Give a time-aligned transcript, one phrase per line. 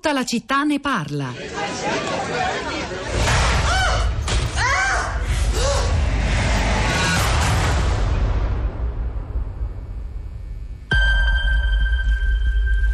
[0.00, 1.34] Tutta la città ne parla.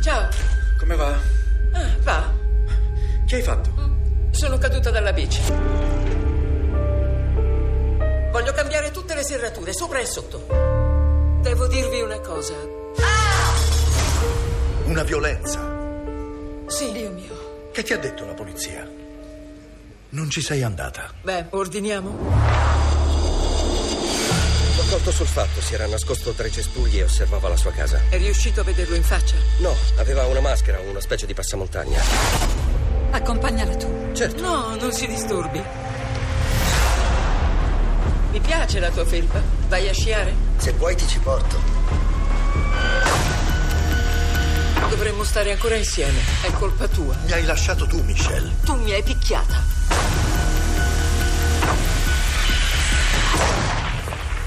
[0.00, 0.28] Ciao.
[0.78, 1.08] Come va?
[1.72, 2.32] Ah, va.
[3.26, 3.70] Che hai fatto?
[4.30, 5.42] Sono caduta dalla bici.
[8.32, 10.46] Voglio cambiare tutte le serrature, sopra e sotto.
[11.42, 12.54] Devo dirvi una cosa.
[14.86, 15.73] Una violenza.
[16.76, 17.70] Sì, Dio mio.
[17.72, 18.84] Che ti ha detto la polizia?
[20.10, 21.12] Non ci sei andata.
[21.22, 22.10] Beh, ordiniamo?
[24.76, 28.00] L'ho colto sul fatto, si era nascosto tra i cespugli e osservava la sua casa.
[28.08, 29.36] È riuscito a vederlo in faccia?
[29.58, 32.00] No, aveva una maschera, una specie di passamontagna.
[33.10, 34.10] Accompagnala tu.
[34.12, 35.62] Certo, No, non si disturbi.
[38.32, 39.40] Mi piace la tua felpa.
[39.68, 40.34] Vai a sciare?
[40.56, 41.73] se vuoi ti ci porto.
[44.94, 46.20] Dovremmo stare ancora insieme.
[46.40, 47.16] È colpa tua.
[47.24, 48.48] Mi hai lasciato tu, Michelle.
[48.64, 49.60] Tu mi hai picchiata.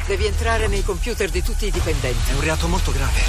[0.05, 2.31] Devi entrare nei computer di tutti i dipendenti.
[2.31, 3.19] È un reato molto grave.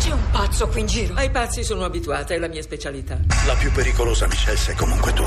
[0.00, 1.14] C'è un pazzo qui in giro.
[1.14, 3.18] Ai pazzi sono abituata, è la mia specialità.
[3.46, 5.26] La più pericolosa, Michelle, sei comunque tu.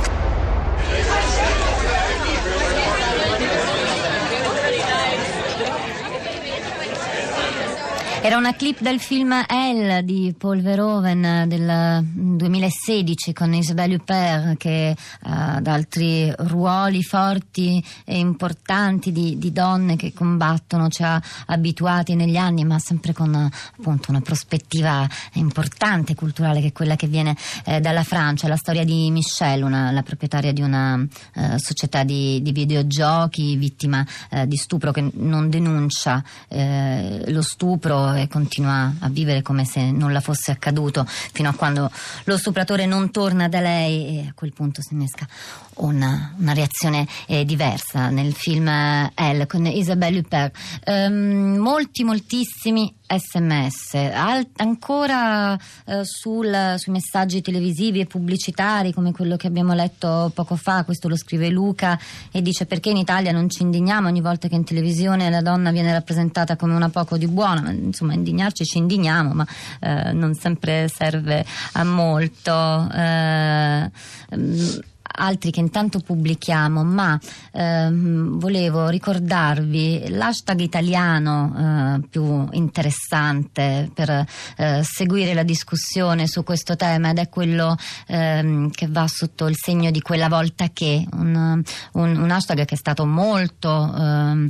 [8.22, 14.94] Era una clip del film Elle di Paul Verhoeven del 2016 con Isabelle Huppert che
[15.22, 22.36] ad altri ruoli forti e importanti di, di, donne che combattono ci ha abituati negli
[22.36, 27.80] anni ma sempre con appunto una prospettiva importante culturale che è quella che viene eh,
[27.80, 28.50] dalla Francia.
[28.50, 31.02] La storia di Michelle una, la proprietaria di una
[31.36, 38.09] eh, società di, di, videogiochi vittima eh, di stupro che non denuncia eh, lo stupro
[38.16, 41.92] e continua a vivere come se nulla fosse accaduto fino a quando
[42.26, 45.28] lo stupratore non torna da lei e a quel punto si innesca
[45.76, 50.58] una, una reazione eh, diversa nel film Elle con Isabelle Huppert.
[50.86, 59.36] Um, molti, moltissimi sms, Al- ancora uh, sul, sui messaggi televisivi e pubblicitari come quello
[59.36, 61.99] che abbiamo letto poco fa, questo lo scrive Luca
[62.31, 65.71] e dice perché in Italia non ci indigniamo ogni volta che in televisione la donna
[65.71, 69.47] viene rappresentata come una poco di buona, insomma indignarci ci indigniamo ma
[69.81, 72.52] uh, non sempre serve a molto.
[72.52, 73.91] Uh,
[74.36, 74.80] um,
[75.11, 77.20] altri che intanto pubblichiamo, ma
[77.52, 84.25] ehm, volevo ricordarvi l'hashtag italiano eh, più interessante per
[84.58, 87.75] eh, seguire la discussione su questo tema ed è quello
[88.08, 91.61] ehm, che va sotto il segno di quella volta che, un,
[91.93, 94.49] un, un hashtag che è stato molto ehm,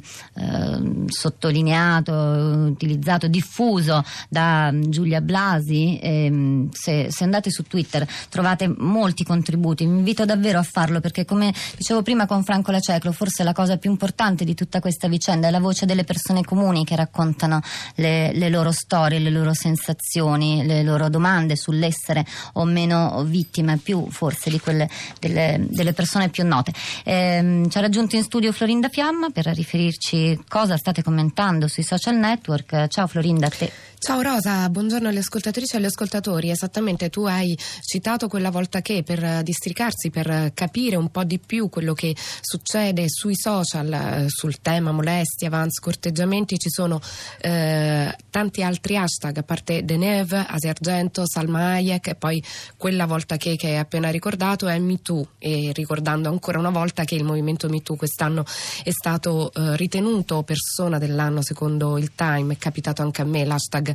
[1.08, 6.68] sottolineato, utilizzato, diffuso da Giulia Blasi.
[6.72, 11.54] Se, se andate su Twitter trovate molti contributi, vi invito davvero a farlo perché come
[11.78, 15.52] dicevo prima con Franco Laceclo forse la cosa più importante di tutta questa vicenda è
[15.52, 17.62] la voce delle persone comuni che raccontano
[17.96, 24.08] le, le loro storie, le loro sensazioni, le loro domande sull'essere o meno vittime più
[24.10, 24.90] forse di quelle
[25.20, 26.74] delle, delle persone più note.
[27.04, 32.16] Ehm, ci ha raggiunto in studio Florinda Fiamma per riferirci cosa state commentando sui social
[32.16, 32.88] network.
[32.88, 33.72] Ciao Florinda, a te.
[34.02, 36.50] Ciao Rosa, buongiorno alle ascoltatrici e agli ascoltatori.
[36.50, 41.68] Esattamente, tu hai citato quella volta che per districarsi, per capire un po' di più
[41.68, 47.02] quello che succede sui social eh, sul tema molestie, avanzi, corteggiamenti, ci sono
[47.42, 52.42] eh, tanti altri hashtag, a parte Deneuve, Asia Argento, Salma Hayek e poi
[52.78, 57.16] quella volta che, che hai appena ricordato è MeToo e ricordando ancora una volta che
[57.16, 58.46] il movimento MeToo quest'anno
[58.82, 63.88] è stato eh, ritenuto persona dell'anno secondo il Time, è capitato anche a me l'hashtag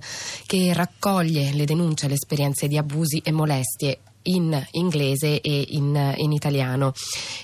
[0.46, 6.32] che raccoglie le denunce, le esperienze di abusi e molestie in inglese e in, in,
[6.32, 6.92] italiano.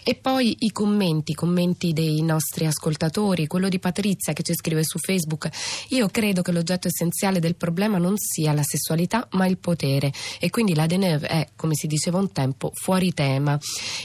[0.03, 4.85] E poi i commenti, i commenti dei nostri ascoltatori, quello di Patrizia che ci scrive
[4.85, 5.49] su Facebook.
[5.89, 10.13] Io credo che l'oggetto essenziale del problema non sia la sessualità, ma il potere.
[10.39, 13.59] E quindi la Deneuve è, come si diceva un tempo, fuori tema.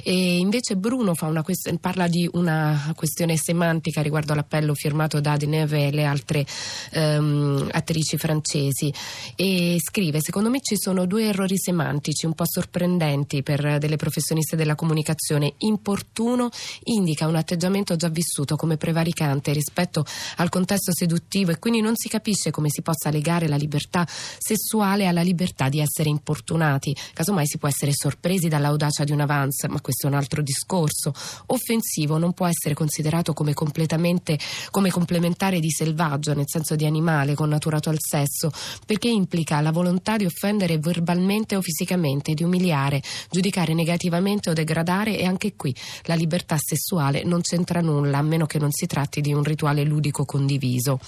[0.04, 1.14] E invece Bruno
[1.44, 6.46] quest- parla di una questione semantica riguardo all'appello firmato da Deneuve e le altre
[6.94, 8.94] um, attrici francesi.
[9.36, 13.96] E scrive: Secondo me ci sono due errori semantici un po' sorprendenti sorprendenti per delle
[13.96, 15.54] professioniste della comunicazione.
[15.60, 16.50] Importuno
[16.86, 20.06] indica un atteggiamento già vissuto come prevaricante rispetto
[20.38, 25.06] al contesto seduttivo e quindi non si capisce come si possa legare la libertà sessuale
[25.06, 26.96] alla libertà di essere importunati.
[27.14, 31.14] Casomai si può essere sorpresi dall'audacia di un avance, ma questo è un altro discorso.
[31.48, 34.38] Offensivo non può essere considerato come completamente
[34.72, 38.52] come complementare di selvaggio, nel senso di animale connaturato al sesso,
[38.86, 44.54] perché implica la volontà di offendere verbalmente o fisicamente, di umiliare umiliare, giudicare negativamente o
[44.54, 48.86] degradare e anche qui la libertà sessuale non c'entra nulla a meno che non si
[48.86, 51.00] tratti di un rituale ludico condiviso.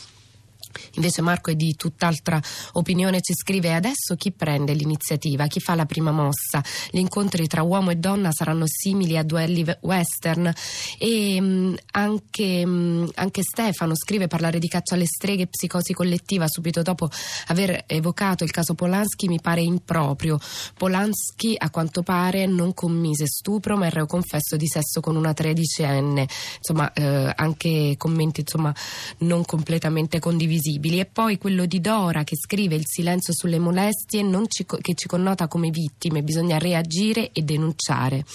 [0.94, 2.42] Invece Marco è di tutt'altra
[2.74, 6.64] opinione, ci scrive adesso chi prende l'iniziativa, chi fa la prima mossa.
[6.90, 10.52] Gli incontri tra uomo e donna saranno simili a duelli western
[10.98, 16.48] e mm, anche, mm, anche, Stefano scrive parlare di caccia alle streghe e psicosi collettiva
[16.48, 17.10] subito dopo
[17.48, 20.40] aver evocato il caso Polanski mi pare improprio.
[20.76, 25.34] Polanski a quanto pare non commise stupro ma è reo confesso di sesso con una
[25.34, 26.28] tredicenne.
[26.58, 28.74] Insomma eh, anche commenti insomma,
[29.20, 34.26] non completamente condivisi visibili e poi quello di Dora che scrive il silenzio sulle molestie
[34.48, 38.26] ci, che ci connota come vittime, bisogna reagire e denunciare.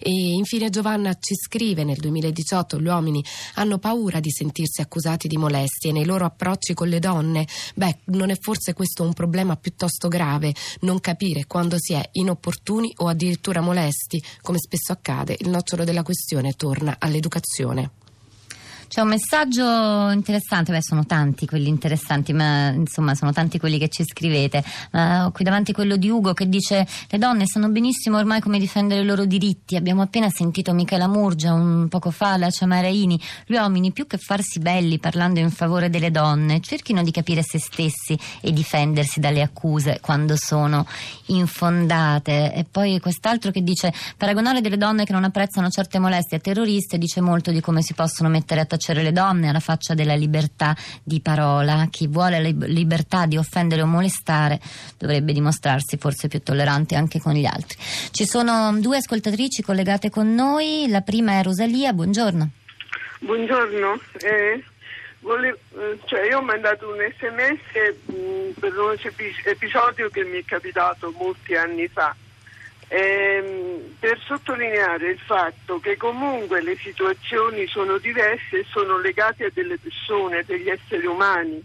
[0.00, 3.24] E infine Giovanna ci scrive nel 2018 gli uomini
[3.54, 7.46] hanno paura di sentirsi accusati di molestie nei loro approcci con le donne.
[7.74, 12.92] Beh, non è forse questo un problema piuttosto grave, non capire quando si è inopportuni
[12.96, 17.95] o addirittura molesti, come spesso accade, il nocciolo della questione torna all'educazione.
[18.88, 23.88] C'è un messaggio interessante, beh sono tanti quelli interessanti, ma insomma sono tanti quelli che
[23.88, 24.62] ci scrivete.
[24.92, 28.60] Uh, ho qui davanti quello di Ugo che dice le donne sanno benissimo ormai come
[28.60, 29.74] difendere i loro diritti.
[29.74, 33.20] Abbiamo appena sentito Michela Murgia un poco fa, la Ciamaraini.
[33.44, 37.58] Gli uomini più che farsi belli parlando in favore delle donne cerchino di capire se
[37.58, 40.86] stessi e difendersi dalle accuse quando sono
[41.26, 42.54] infondate.
[42.54, 46.98] E poi quest'altro che dice paragonare delle donne che non apprezzano certe molestie a terroriste
[46.98, 50.14] dice molto di come si possono mettere a tacere tacere le donne alla faccia della
[50.14, 51.88] libertà di parola.
[51.90, 54.60] Chi vuole la libertà di offendere o molestare
[54.98, 57.76] dovrebbe dimostrarsi forse più tollerante anche con gli altri.
[58.10, 62.50] Ci sono due ascoltatrici collegate con noi, la prima è Rosalia, buongiorno.
[63.20, 64.62] Buongiorno, eh,
[65.20, 68.94] volevo, eh, cioè io ho mandato un sms mh, mm, per un
[69.44, 72.14] episodio che mi è capitato molti anni fa
[72.88, 79.50] ehm, per sottolineare il fatto che comunque le situazioni sono diverse e sono legate a
[79.52, 81.62] delle persone, degli esseri umani,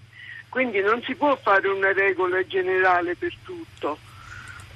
[0.50, 3.97] quindi non si può fare una regola generale per tutto,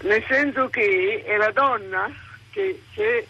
[0.02, 2.12] nel senso che è la donna
[2.52, 3.28] che se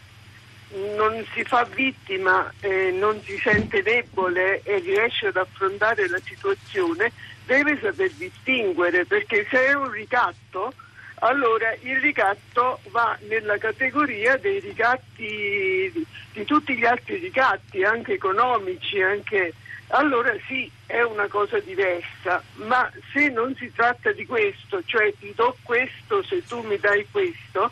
[0.95, 7.11] non si fa vittima, eh, non si sente debole e riesce ad affrontare la situazione,
[7.45, 10.73] deve saper distinguere perché se è un ricatto
[11.19, 15.91] allora il ricatto va nella categoria dei ricatti
[16.33, 19.53] di, tutti gli altri ricatti, anche economici, anche...
[19.87, 25.33] allora sì, è una cosa diversa, ma se non si tratta di questo, cioè ti
[25.35, 27.71] do questo se tu mi dai questo,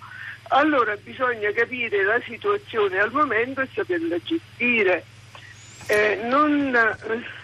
[0.49, 5.03] allora bisogna capire la situazione al momento e saperla gestire.
[5.87, 6.73] Eh, non,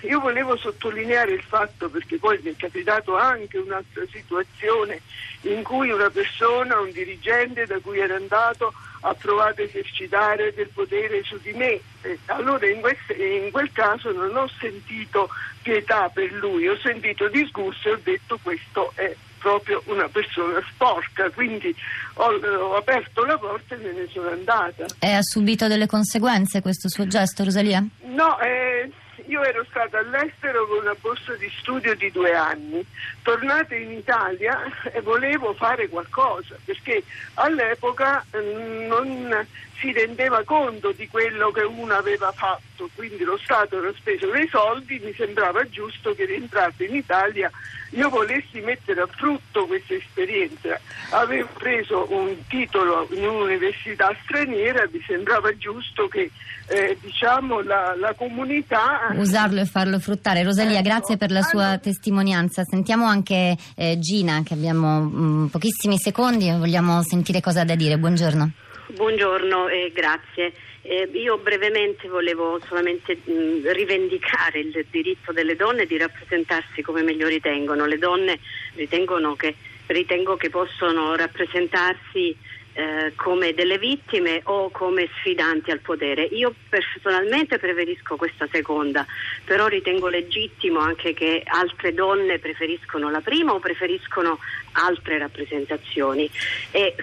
[0.01, 5.01] io volevo sottolineare il fatto, perché poi mi è capitato anche un'altra situazione
[5.41, 10.69] in cui una persona, un dirigente da cui era andato, ha provato a esercitare del
[10.69, 11.79] potere su di me.
[12.01, 15.29] Eh, allora in, quest- in quel caso non ho sentito
[15.61, 21.29] pietà per lui, ho sentito disgusto e ho detto questo è proprio una persona sporca,
[21.31, 21.75] quindi
[22.13, 24.85] ho, ho, aperto la porta e me ne sono andata.
[24.99, 27.83] E ha subito delle conseguenze questo suo gesto, Rosalia?
[28.03, 28.91] No, eh,
[29.27, 32.85] io ero stata all'estero con una borsa di studio di due anni,
[33.21, 34.59] tornata in Italia
[34.91, 37.03] e volevo fare qualcosa perché
[37.35, 39.47] all'epoca mm, non
[39.79, 44.47] si rendeva conto di quello che uno aveva fatto, quindi lo Stato aveva speso dei
[44.47, 47.51] soldi, mi sembrava giusto che rientrato in Italia
[47.91, 50.79] io volessi mettere a frutto questa esperienza.
[51.11, 56.29] Avevo preso un titolo in un'università straniera, mi sembrava giusto che
[56.67, 60.43] eh, diciamo la, la, comunità usarlo e farlo fruttare.
[60.43, 60.87] Rosalia, ecco.
[60.87, 61.77] grazie per la sua allora...
[61.79, 62.63] testimonianza.
[62.63, 67.65] Sentiamo anche eh, Gina, che abbiamo mh, mm, pochissimi secondi e vogliamo sentire cosa ha
[67.65, 67.97] da dire.
[67.97, 68.51] Buongiorno.
[68.91, 70.51] Buongiorno e grazie.
[70.81, 77.27] Eh, io brevemente volevo solamente mh, rivendicare il diritto delle donne di rappresentarsi come meglio
[77.27, 77.85] ritengono.
[77.85, 78.39] Le donne
[78.73, 79.53] ritengono che,
[79.85, 82.35] ritengo che possono rappresentarsi
[82.73, 86.23] eh, come delle vittime o come sfidanti al potere.
[86.23, 89.05] Io personalmente preferisco questa seconda,
[89.43, 94.39] però ritengo legittimo anche che altre donne preferiscono la prima o preferiscono
[94.73, 96.29] altre rappresentazioni.
[96.71, 96.95] E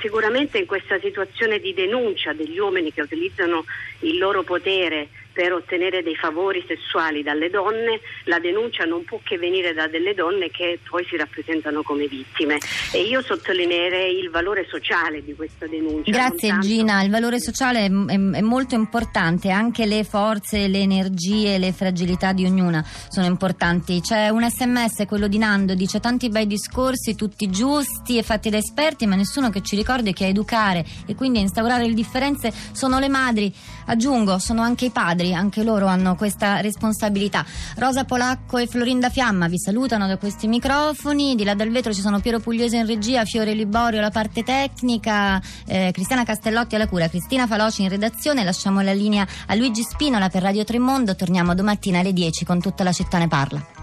[0.00, 3.64] sicuramente in questa situazione di denuncia degli uomini che utilizzano
[4.00, 9.38] il loro potere per ottenere dei favori sessuali dalle donne, la denuncia non può che
[9.38, 12.58] venire da delle donne che poi si rappresentano come vittime.
[12.92, 16.10] E io sottolineerei il valore sociale di questa denuncia.
[16.10, 16.66] Grazie tanto...
[16.66, 21.72] Gina, il valore sociale è, è, è, molto importante, anche le forze, le energie, le
[21.72, 24.00] fragilità di ognuna sono importanti.
[24.00, 28.56] C'è un sms, quello di Nando, dice tanti bei discorsi, tutti giusti e fatti da
[28.56, 32.50] esperti, ma nessuno che ci ricordi che a educare e quindi a instaurare le differenze
[32.72, 33.54] sono le madri.
[33.84, 37.44] Aggiungo, sono anche i padri, anche loro hanno questa responsabilità.
[37.76, 41.34] Rosa Polacco e Florinda Fiamma vi salutano da questi microfoni.
[41.34, 45.42] Di là dal vetro ci sono Piero Pugliese in regia, Fiore Liborio alla parte tecnica,
[45.66, 48.44] eh, Cristiana Castellotti alla cura, Cristina Faloci in redazione.
[48.44, 51.14] Lasciamo la linea a Luigi Spinola per Radio Tremondo.
[51.14, 53.79] Torniamo domattina alle 10 con tutta la città ne parla.